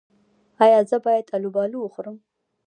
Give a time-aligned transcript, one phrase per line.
[0.63, 2.17] ایا زه باید الوبالو وخورم؟